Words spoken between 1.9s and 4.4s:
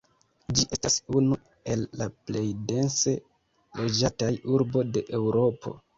la plej dense loĝataj